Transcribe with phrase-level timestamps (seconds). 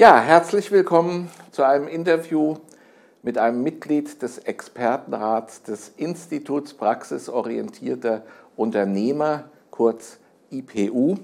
[0.00, 2.56] Ja, herzlich willkommen zu einem Interview
[3.22, 8.24] mit einem Mitglied des Expertenrats des Instituts Praxisorientierter
[8.56, 10.18] Unternehmer, kurz
[10.50, 11.18] IPU.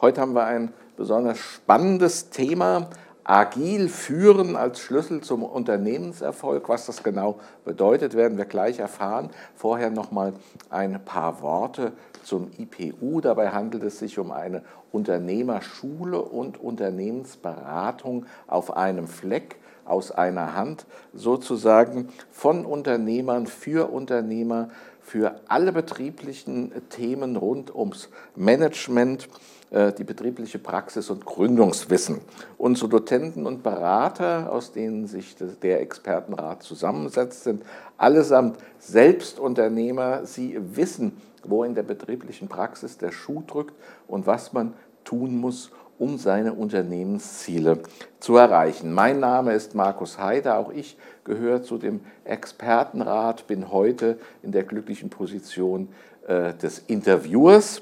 [0.00, 2.90] Heute haben wir ein besonders spannendes Thema,
[3.26, 6.68] agil führen als Schlüssel zum Unternehmenserfolg.
[6.68, 9.30] Was das genau bedeutet, werden wir gleich erfahren.
[9.56, 10.32] Vorher noch mal
[10.70, 11.92] ein paar Worte
[12.22, 13.20] zum IPU.
[13.20, 20.86] Dabei handelt es sich um eine Unternehmerschule und Unternehmensberatung auf einem Fleck aus einer Hand,
[21.12, 24.68] sozusagen von Unternehmern für Unternehmer,
[25.00, 29.28] für alle betrieblichen Themen rund ums Management,
[29.70, 32.20] die betriebliche Praxis und Gründungswissen.
[32.56, 37.64] Unsere Dozenten und Berater, aus denen sich der Expertenrat zusammensetzt, sind
[37.96, 40.24] allesamt Selbstunternehmer.
[40.24, 43.74] Sie wissen, wo in der betrieblichen Praxis der Schuh drückt
[44.06, 44.74] und was man
[45.04, 47.80] tun muss, um seine Unternehmensziele
[48.20, 48.92] zu erreichen.
[48.92, 54.64] Mein Name ist Markus Heider, auch ich gehöre zu dem Expertenrat, bin heute in der
[54.64, 55.88] glücklichen Position
[56.26, 57.80] äh, des Interviewers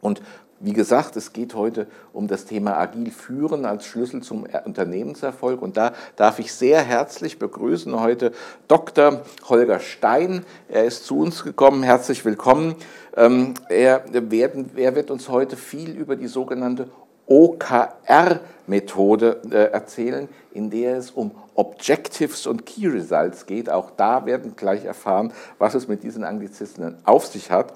[0.00, 0.22] und
[0.62, 5.60] wie gesagt, es geht heute um das Thema Agil führen als Schlüssel zum Unternehmenserfolg.
[5.60, 8.30] Und da darf ich sehr herzlich begrüßen heute
[8.68, 9.22] Dr.
[9.48, 10.46] Holger Stein.
[10.68, 11.82] Er ist zu uns gekommen.
[11.82, 12.76] Herzlich willkommen.
[13.16, 16.88] Ähm, er, werden, er wird uns heute viel über die sogenannte
[17.26, 23.70] OKR-Methode äh, erzählen, in der es um Objectives und Key Results geht.
[23.70, 27.72] Auch da werden gleich erfahren, was es mit diesen Anglizismen auf sich hat.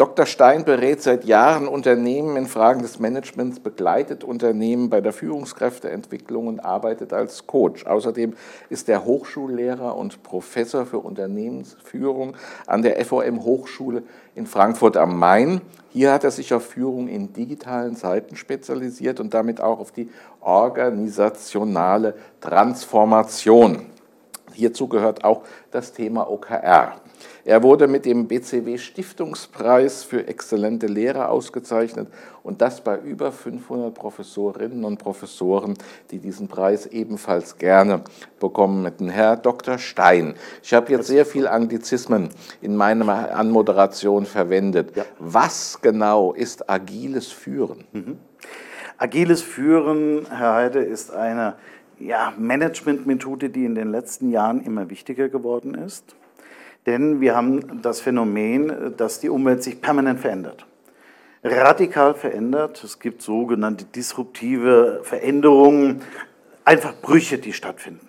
[0.00, 0.24] Dr.
[0.24, 6.60] Stein berät seit Jahren Unternehmen in Fragen des Managements, begleitet Unternehmen bei der Führungskräfteentwicklung und
[6.60, 7.84] arbeitet als Coach.
[7.84, 8.32] Außerdem
[8.70, 12.34] ist er Hochschullehrer und Professor für Unternehmensführung
[12.66, 14.02] an der FOM Hochschule
[14.34, 15.60] in Frankfurt am Main.
[15.90, 20.08] Hier hat er sich auf Führung in digitalen Zeiten spezialisiert und damit auch auf die
[20.40, 23.84] organisationale Transformation.
[24.54, 26.99] Hierzu gehört auch das Thema OKR.
[27.44, 32.08] Er wurde mit dem BCW Stiftungspreis für exzellente Lehre ausgezeichnet
[32.42, 35.74] und das bei über 500 Professorinnen und Professoren,
[36.10, 38.02] die diesen Preis ebenfalls gerne
[38.38, 39.08] bekommen hätten.
[39.08, 39.78] Herr Dr.
[39.78, 42.30] Stein, ich habe jetzt sehr viel Anglizismen
[42.62, 44.96] in meiner Anmoderation verwendet.
[44.96, 45.04] Ja.
[45.18, 47.84] Was genau ist agiles Führen?
[47.92, 48.18] Mhm.
[48.98, 51.54] Agiles Führen, Herr Heide, ist eine
[51.98, 56.16] ja, Managementmethode, die in den letzten Jahren immer wichtiger geworden ist.
[56.86, 60.66] Denn wir haben das Phänomen, dass die Umwelt sich permanent verändert.
[61.42, 62.82] Radikal verändert.
[62.84, 66.02] Es gibt sogenannte disruptive Veränderungen,
[66.64, 68.06] einfach Brüche, die stattfinden.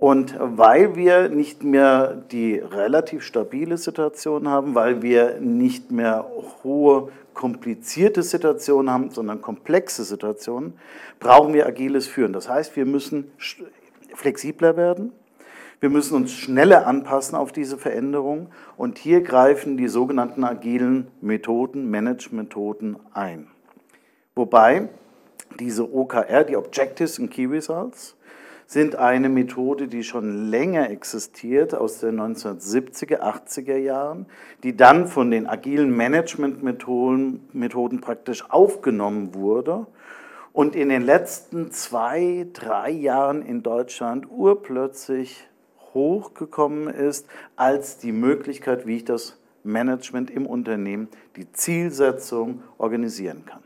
[0.00, 6.24] Und weil wir nicht mehr die relativ stabile Situation haben, weil wir nicht mehr
[6.64, 10.72] hohe, komplizierte Situationen haben, sondern komplexe Situationen,
[11.18, 12.32] brauchen wir agiles Führen.
[12.32, 13.30] Das heißt, wir müssen
[14.14, 15.12] flexibler werden,
[15.80, 21.90] wir müssen uns schneller anpassen auf diese Veränderung und hier greifen die sogenannten agilen Methoden,
[21.90, 23.48] Management-Methoden ein.
[24.34, 24.90] Wobei
[25.58, 28.16] diese OKR, die Objectives and Key Results,
[28.66, 34.26] sind eine Methode, die schon länger existiert, aus den 1970er, 80er Jahren,
[34.62, 39.86] die dann von den agilen Management-Methoden Methoden praktisch aufgenommen wurde
[40.52, 45.49] und in den letzten zwei, drei Jahren in Deutschland urplötzlich
[45.94, 53.62] hochgekommen ist als die Möglichkeit, wie ich das Management im Unternehmen, die Zielsetzung organisieren kann.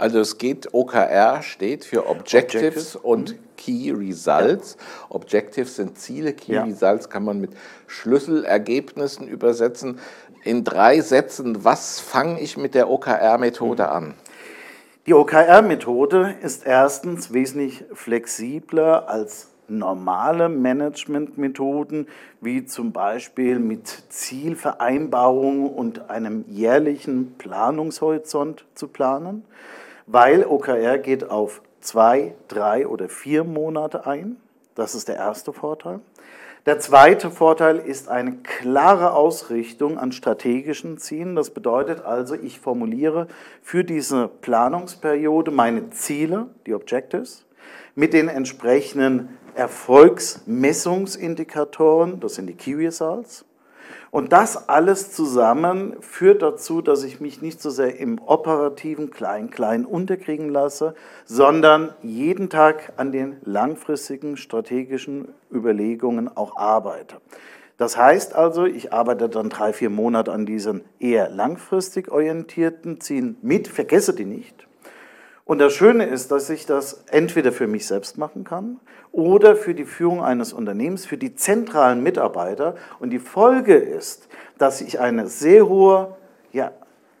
[0.00, 2.96] Also es geht, OKR steht für Objectives, Objectives.
[2.96, 3.38] und mhm.
[3.58, 4.76] Key Results.
[4.78, 5.06] Ja.
[5.10, 6.64] Objectives sind Ziele, Key ja.
[6.64, 7.50] Results kann man mit
[7.86, 9.98] Schlüsselergebnissen übersetzen.
[10.42, 13.88] In drei Sätzen, was fange ich mit der OKR-Methode mhm.
[13.90, 14.14] an?
[15.06, 22.06] Die OKR-Methode ist erstens wesentlich flexibler als normale Managementmethoden,
[22.40, 29.44] wie zum Beispiel mit Zielvereinbarung und einem jährlichen Planungshorizont zu planen,
[30.06, 34.36] weil OKR geht auf zwei, drei oder vier Monate ein.
[34.74, 36.00] Das ist der erste Vorteil.
[36.66, 41.34] Der zweite Vorteil ist eine klare Ausrichtung an strategischen Zielen.
[41.34, 43.28] Das bedeutet also, ich formuliere
[43.62, 47.46] für diese Planungsperiode meine Ziele, die Objectives,
[47.94, 53.44] mit den entsprechenden Erfolgsmessungsindikatoren, das sind die Key Results.
[54.10, 59.84] Und das alles zusammen führt dazu, dass ich mich nicht so sehr im operativen Klein-Klein
[59.84, 60.94] unterkriegen lasse,
[61.24, 67.20] sondern jeden Tag an den langfristigen strategischen Überlegungen auch arbeite.
[67.76, 73.36] Das heißt also, ich arbeite dann drei, vier Monate an diesen eher langfristig orientierten Zielen
[73.42, 74.66] mit, vergesse die nicht
[75.50, 78.78] Und das Schöne ist, dass ich das entweder für mich selbst machen kann
[79.10, 82.76] oder für die Führung eines Unternehmens, für die zentralen Mitarbeiter.
[83.00, 86.14] Und die Folge ist, dass ich eine sehr hohe
[86.52, 86.70] ja,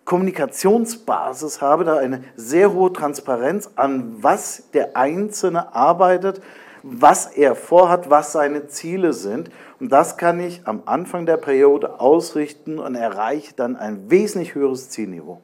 [0.04, 6.40] Kommunikationsbasis habe, da eine sehr hohe Transparenz an was der Einzelne arbeitet,
[6.84, 9.50] was er vorhat, was seine Ziele sind.
[9.80, 14.88] Und das kann ich am Anfang der Periode ausrichten und erreiche dann ein wesentlich höheres
[14.88, 15.40] Zielniveau.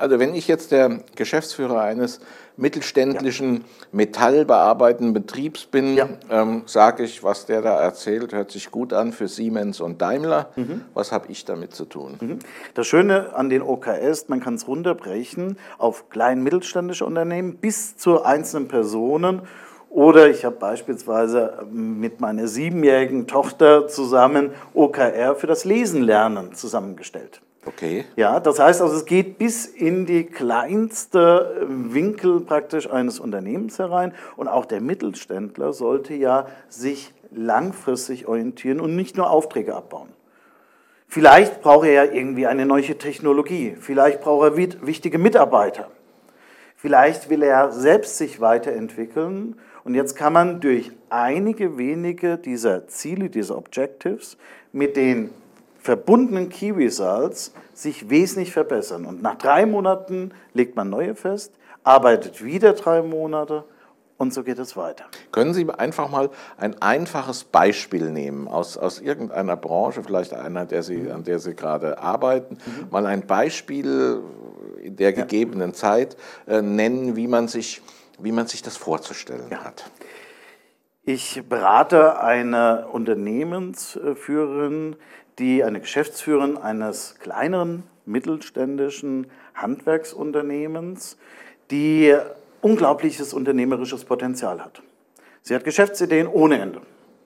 [0.00, 2.20] Also wenn ich jetzt der Geschäftsführer eines
[2.56, 6.08] mittelständischen metallbearbeitenden Betriebs bin, ja.
[6.30, 10.50] ähm, sage ich, was der da erzählt, hört sich gut an für Siemens und Daimler.
[10.56, 10.82] Mhm.
[10.94, 12.16] Was habe ich damit zu tun?
[12.20, 12.38] Mhm.
[12.74, 18.22] Das Schöne an den OKS, man kann es runterbrechen auf klein mittelständische Unternehmen bis zu
[18.22, 19.42] einzelnen Personen.
[19.88, 27.40] Oder ich habe beispielsweise mit meiner siebenjährigen Tochter zusammen OKR für das Lesen lernen zusammengestellt.
[27.66, 28.06] Okay.
[28.16, 34.14] Ja, das heißt also, es geht bis in die kleinste Winkel praktisch eines Unternehmens herein.
[34.36, 40.08] Und auch der Mittelständler sollte ja sich langfristig orientieren und nicht nur Aufträge abbauen.
[41.06, 43.76] Vielleicht braucht er ja irgendwie eine neue Technologie.
[43.78, 45.90] Vielleicht braucht er wichtige Mitarbeiter.
[46.76, 49.56] Vielleicht will er selbst sich weiterentwickeln.
[49.84, 54.38] Und jetzt kann man durch einige wenige dieser Ziele, dieser Objectives
[54.72, 55.30] mit den
[55.80, 59.06] verbundenen Key Results sich wesentlich verbessern.
[59.06, 63.64] Und nach drei Monaten legt man neue fest, arbeitet wieder drei Monate
[64.20, 65.04] und so geht es weiter.
[65.32, 66.28] Können Sie einfach mal
[66.58, 71.12] ein einfaches Beispiel nehmen aus, aus irgendeiner Branche, vielleicht einer, der Sie, mhm.
[71.12, 72.88] an der Sie gerade arbeiten, mhm.
[72.90, 74.20] mal ein Beispiel
[74.82, 75.74] in der gegebenen ja.
[75.74, 77.80] Zeit äh, nennen, wie man, sich,
[78.18, 79.64] wie man sich das vorzustellen ja.
[79.64, 79.90] hat?
[81.02, 84.96] Ich berate eine Unternehmensführerin,
[85.38, 91.16] die eine Geschäftsführerin eines kleineren mittelständischen Handwerksunternehmens,
[91.70, 92.14] die
[92.60, 94.82] unglaubliches unternehmerisches Potenzial hat.
[95.42, 96.82] Sie hat Geschäftsideen ohne Ende.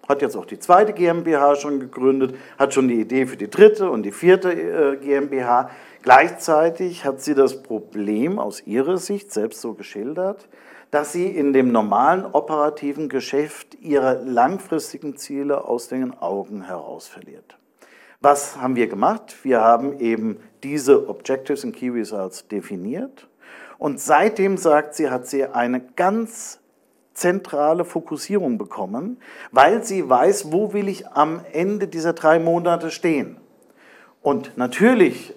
[0.08, 3.90] Hat jetzt auch die zweite GmbH schon gegründet, hat schon die Idee für die dritte
[3.90, 5.70] und die vierte äh, GmbH.
[6.02, 10.46] Gleichzeitig hat sie das Problem aus ihrer Sicht selbst so geschildert,
[10.90, 17.56] dass sie in dem normalen operativen Geschäft ihre langfristigen Ziele aus den Augen heraus verliert.
[18.24, 19.36] Was haben wir gemacht?
[19.42, 23.28] Wir haben eben diese Objectives und Key Results definiert.
[23.76, 26.58] Und seitdem, sagt sie, hat sie eine ganz
[27.12, 29.18] zentrale Fokussierung bekommen,
[29.52, 33.36] weil sie weiß, wo will ich am Ende dieser drei Monate stehen.
[34.22, 35.34] Und natürlich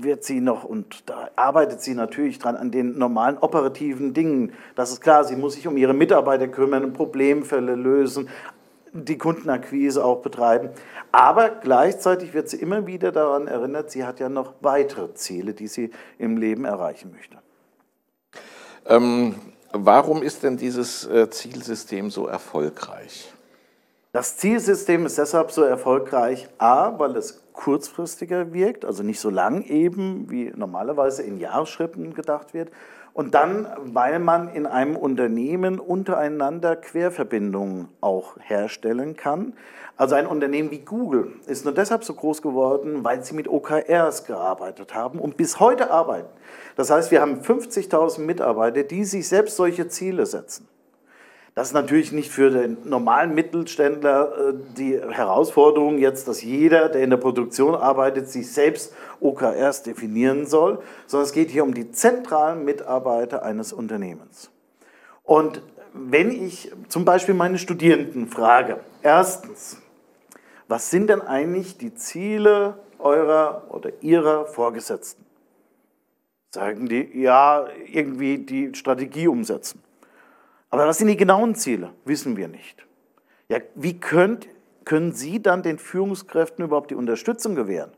[0.00, 4.52] wird sie noch, und da arbeitet sie natürlich dran, an den normalen operativen Dingen.
[4.74, 8.28] Das ist klar, sie muss sich um ihre Mitarbeiter kümmern, Problemfälle lösen,
[9.04, 10.70] die Kundenakquise auch betreiben.
[11.12, 15.66] Aber gleichzeitig wird sie immer wieder daran erinnert, sie hat ja noch weitere Ziele, die
[15.66, 17.36] sie im Leben erreichen möchte.
[18.86, 19.34] Ähm,
[19.72, 23.32] warum ist denn dieses äh, Zielsystem so erfolgreich?
[24.12, 29.62] Das Zielsystem ist deshalb so erfolgreich, a, weil es kurzfristiger wirkt, also nicht so lang
[29.62, 32.70] eben, wie normalerweise in Jahresschritten gedacht wird,
[33.16, 39.54] und dann, weil man in einem Unternehmen untereinander Querverbindungen auch herstellen kann.
[39.96, 44.26] Also ein Unternehmen wie Google ist nur deshalb so groß geworden, weil sie mit OKRs
[44.26, 46.28] gearbeitet haben und bis heute arbeiten.
[46.76, 50.68] Das heißt, wir haben 50.000 Mitarbeiter, die sich selbst solche Ziele setzen.
[51.56, 57.02] Das ist natürlich nicht für den normalen Mittelständler äh, die Herausforderung jetzt, dass jeder, der
[57.02, 61.90] in der Produktion arbeitet, sich selbst OKRs definieren soll, sondern es geht hier um die
[61.90, 64.50] zentralen Mitarbeiter eines Unternehmens.
[65.22, 65.62] Und
[65.94, 69.78] wenn ich zum Beispiel meine Studierenden frage, erstens,
[70.68, 75.24] was sind denn eigentlich die Ziele eurer oder ihrer Vorgesetzten?
[76.50, 79.85] Sagen die, ja, irgendwie die Strategie umsetzen.
[80.76, 81.94] Aber was sind die genauen Ziele?
[82.04, 82.84] Wissen wir nicht.
[83.48, 84.46] Ja, wie könnt,
[84.84, 87.92] können Sie dann den Führungskräften überhaupt die Unterstützung gewähren?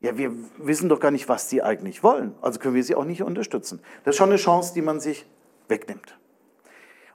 [0.00, 2.36] Ja, wir wissen doch gar nicht, was sie eigentlich wollen.
[2.42, 3.80] Also können wir sie auch nicht unterstützen.
[4.04, 5.26] Das ist schon eine Chance, die man sich
[5.66, 6.16] wegnimmt.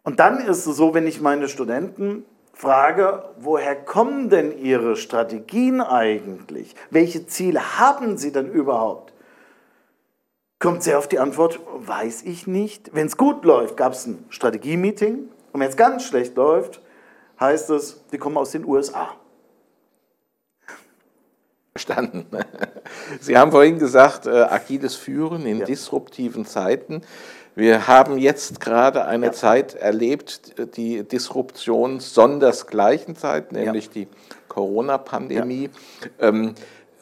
[0.03, 5.79] Und dann ist es so, wenn ich meine Studenten frage, woher kommen denn ihre Strategien
[5.79, 6.75] eigentlich?
[6.89, 9.13] Welche Ziele haben sie denn überhaupt?
[10.60, 12.94] Kommt sehr auf die Antwort, weiß ich nicht.
[12.94, 15.30] Wenn es gut läuft, gab es ein Strategie-Meeting.
[15.52, 16.82] Und wenn es ganz schlecht läuft,
[17.40, 19.16] heißt es, die kommen aus den USA.
[21.72, 22.26] Verstanden.
[23.20, 25.66] Sie haben vorhin gesagt, äh, agiles Führen in ja.
[25.66, 27.02] disruptiven Zeiten.
[27.54, 29.32] Wir haben jetzt gerade eine ja.
[29.32, 33.92] Zeit erlebt, die Disruption sondersgleichen Zeit, nämlich ja.
[33.94, 34.08] die
[34.50, 35.70] Corona-Pandemie.
[36.20, 36.56] Ähm,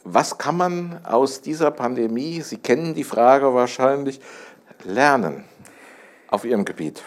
[0.03, 4.19] was kann man aus dieser Pandemie, Sie kennen die Frage wahrscheinlich,
[4.83, 5.45] lernen?
[6.33, 7.03] auf Ihrem Gebiet?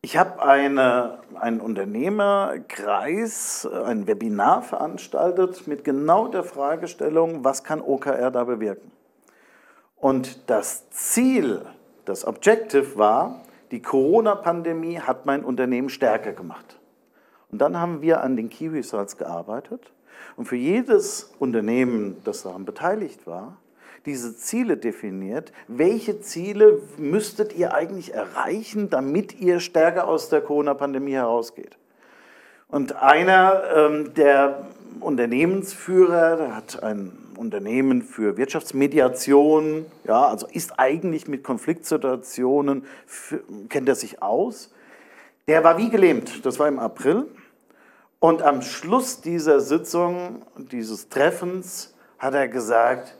[0.00, 8.30] Ich habe eine, einen Unternehmerkreis, ein Webinar veranstaltet mit genau der Fragestellung, was kann OKR
[8.30, 8.90] da bewirken?
[9.96, 11.66] Und das Ziel,
[12.06, 13.42] das Objective war,
[13.72, 16.78] die Corona-Pandemie hat mein Unternehmen stärker gemacht.
[17.50, 19.92] Und dann haben wir an den Key Results gearbeitet.
[20.36, 23.56] Und für jedes Unternehmen, das daran beteiligt war,
[24.06, 25.52] diese Ziele definiert.
[25.66, 31.76] Welche Ziele müsstet ihr eigentlich erreichen, damit ihr stärker aus der Corona-Pandemie herausgeht?
[32.68, 34.66] Und einer ähm, der
[35.00, 42.84] Unternehmensführer, der hat ein Unternehmen für Wirtschaftsmediation, ja, also ist eigentlich mit Konfliktsituationen,
[43.68, 44.72] kennt er sich aus.
[45.46, 47.26] Der war wie gelähmt, das war im April.
[48.20, 53.16] Und am Schluss dieser Sitzung, dieses Treffens, hat er gesagt,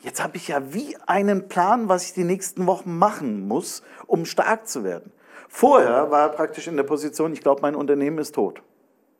[0.00, 4.26] jetzt habe ich ja wie einen Plan, was ich die nächsten Wochen machen muss, um
[4.26, 5.12] stark zu werden.
[5.48, 8.60] Vorher war er praktisch in der Position, ich glaube, mein Unternehmen ist tot.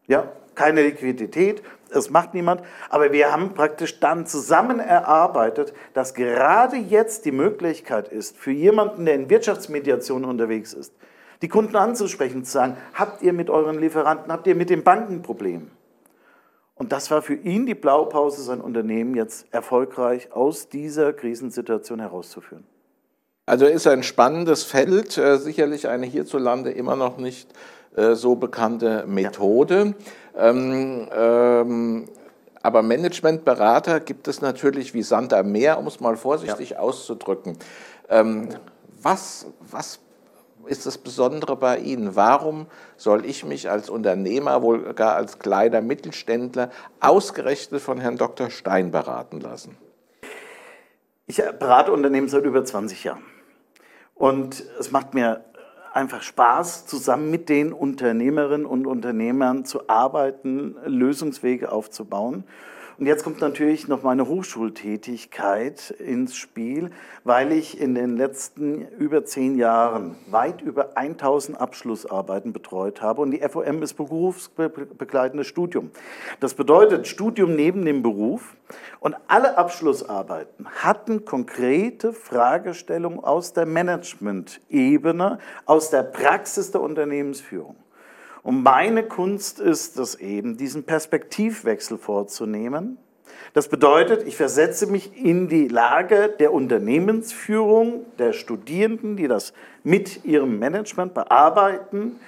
[0.06, 2.60] Ja, keine Liquidität, es macht niemand.
[2.90, 9.06] Aber wir haben praktisch dann zusammen erarbeitet, dass gerade jetzt die Möglichkeit ist, für jemanden,
[9.06, 10.92] der in Wirtschaftsmediation unterwegs ist,
[11.42, 15.22] die Kunden anzusprechen, zu sagen, habt ihr mit euren Lieferanten, habt ihr mit den Banken
[15.22, 15.66] Probleme?
[16.76, 22.64] Und das war für ihn die Blaupause, sein Unternehmen jetzt erfolgreich aus dieser Krisensituation herauszuführen.
[23.46, 27.48] Also ist ein spannendes Feld, äh, sicherlich eine hierzulande immer noch nicht
[27.94, 29.94] äh, so bekannte Methode.
[30.34, 30.50] Ja.
[30.50, 32.08] Ähm, ähm,
[32.62, 36.78] aber Managementberater gibt es natürlich wie Sand am Meer, um es mal vorsichtig ja.
[36.78, 37.58] auszudrücken.
[38.08, 38.48] Ähm,
[39.02, 40.00] was, was
[40.66, 42.16] ist das Besondere bei Ihnen?
[42.16, 42.66] Warum
[42.96, 48.50] soll ich mich als Unternehmer, wohl gar als kleiner Mittelständler, ausgerechnet von Herrn Dr.
[48.50, 49.76] Stein beraten lassen?
[51.26, 53.22] Ich berate Unternehmen seit über 20 Jahren.
[54.14, 55.44] Und es macht mir
[55.94, 62.44] einfach Spaß, zusammen mit den Unternehmerinnen und Unternehmern zu arbeiten, Lösungswege aufzubauen.
[62.96, 66.92] Und jetzt kommt natürlich noch meine Hochschultätigkeit ins Spiel,
[67.24, 73.22] weil ich in den letzten über zehn Jahren weit über 1000 Abschlussarbeiten betreut habe.
[73.22, 75.90] Und die FOM ist berufsbegleitendes Studium.
[76.38, 78.54] Das bedeutet Studium neben dem Beruf.
[79.00, 87.76] Und alle Abschlussarbeiten hatten konkrete Fragestellungen aus der Management-Ebene, aus der Praxis der Unternehmensführung.
[88.42, 92.98] Und meine Kunst ist es eben, diesen Perspektivwechsel vorzunehmen.
[93.54, 100.24] Das bedeutet, ich versetze mich in die Lage der Unternehmensführung, der Studierenden, die das mit
[100.24, 102.20] ihrem Management bearbeiten,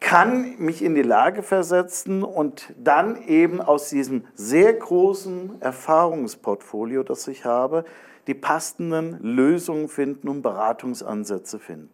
[0.00, 7.26] kann mich in die Lage versetzen und dann eben aus diesem sehr großen Erfahrungsportfolio, das
[7.28, 7.84] ich habe,
[8.26, 11.90] die passenden Lösungen finden und Beratungsansätze finden.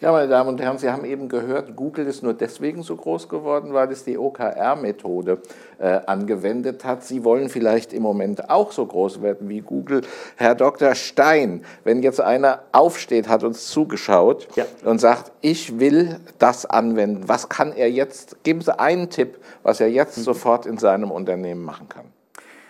[0.00, 3.28] Ja, meine Damen und Herren, Sie haben eben gehört, Google ist nur deswegen so groß
[3.28, 5.42] geworden, weil es die OKR-Methode
[5.78, 7.04] äh, angewendet hat.
[7.04, 10.00] Sie wollen vielleicht im Moment auch so groß werden wie Google.
[10.36, 10.94] Herr Dr.
[10.94, 14.64] Stein, wenn jetzt einer aufsteht, hat uns zugeschaut ja.
[14.86, 18.42] und sagt, ich will das anwenden, was kann er jetzt?
[18.42, 20.22] Geben Sie einen Tipp, was er jetzt mhm.
[20.22, 22.06] sofort in seinem Unternehmen machen kann.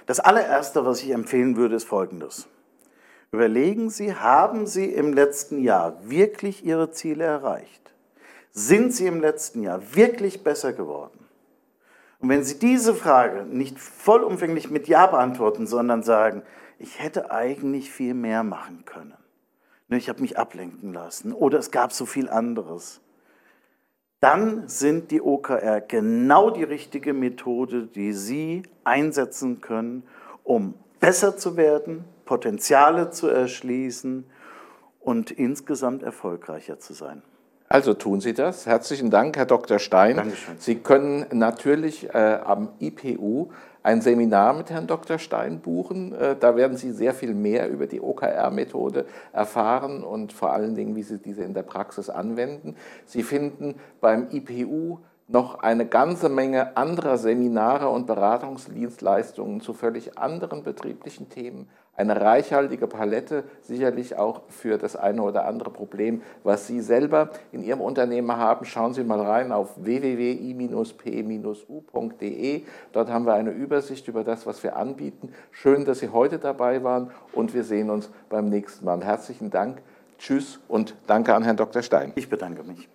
[0.06, 2.49] Das allererste, was ich empfehlen würde, ist Folgendes.
[3.32, 7.92] Überlegen Sie, haben Sie im letzten Jahr wirklich Ihre Ziele erreicht?
[8.50, 11.26] Sind Sie im letzten Jahr wirklich besser geworden?
[12.18, 16.42] Und wenn Sie diese Frage nicht vollumfänglich mit Ja beantworten, sondern sagen,
[16.78, 19.14] ich hätte eigentlich viel mehr machen können.
[19.88, 23.00] Ne, ich habe mich ablenken lassen oder es gab so viel anderes.
[24.20, 30.02] Dann sind die OKR genau die richtige Methode, die Sie einsetzen können,
[30.42, 34.25] um besser zu werden, Potenziale zu erschließen
[35.00, 37.22] und insgesamt erfolgreicher zu sein.
[37.68, 38.66] Also tun Sie das.
[38.66, 39.80] Herzlichen Dank, Herr Dr.
[39.80, 40.14] Stein.
[40.14, 40.54] Dankeschön.
[40.56, 43.49] Sie können natürlich äh, am IPU
[43.82, 45.18] ein Seminar mit Herrn Dr.
[45.18, 46.12] Stein buchen.
[46.12, 50.94] Äh, da werden Sie sehr viel mehr über die OKR-Methode erfahren und vor allen Dingen,
[50.94, 52.76] wie Sie diese in der Praxis anwenden.
[53.06, 54.99] Sie finden beim IPU
[55.32, 61.68] noch eine ganze Menge anderer Seminare und Beratungsdienstleistungen zu völlig anderen betrieblichen Themen.
[61.94, 67.62] Eine reichhaltige Palette, sicherlich auch für das eine oder andere Problem, was Sie selber in
[67.62, 68.64] Ihrem Unternehmen haben.
[68.64, 70.32] Schauen Sie mal rein auf www.i-p-u.de.
[72.92, 75.32] Dort haben wir eine Übersicht über das, was wir anbieten.
[75.50, 79.04] Schön, dass Sie heute dabei waren und wir sehen uns beim nächsten Mal.
[79.04, 79.82] Herzlichen Dank.
[80.18, 81.82] Tschüss und danke an Herrn Dr.
[81.82, 82.12] Stein.
[82.14, 82.88] Ich bedanke mich.